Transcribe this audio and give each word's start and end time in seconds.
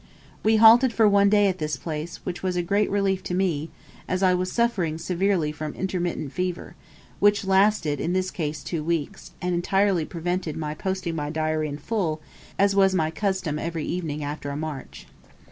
We 0.41 0.55
halted 0.55 0.93
for 0.93 1.07
one 1.07 1.29
day 1.29 1.45
at 1.45 1.59
this 1.59 1.77
place, 1.77 2.21
which 2.25 2.41
was 2.41 2.55
a 2.55 2.63
great 2.63 2.89
relief 2.89 3.21
to 3.25 3.35
me, 3.35 3.69
as 4.07 4.23
I 4.23 4.33
was 4.33 4.51
suffering 4.51 4.97
severely 4.97 5.51
from 5.51 5.75
intermittent 5.75 6.33
fever, 6.33 6.73
which 7.19 7.45
lasted 7.45 7.99
in 8.01 8.13
this 8.13 8.31
case 8.31 8.63
two 8.63 8.83
weeks, 8.83 9.29
and 9.43 9.53
entirely 9.53 10.05
prevented 10.05 10.57
my 10.57 10.73
posting 10.73 11.15
my 11.15 11.29
diary 11.29 11.67
in 11.69 11.77
full, 11.77 12.19
as 12.57 12.75
was 12.75 12.95
my 12.95 13.11
custom 13.11 13.59
every 13.59 13.85
evening 13.85 14.23
after 14.23 14.49
a 14.49 14.57
march. 14.57 15.05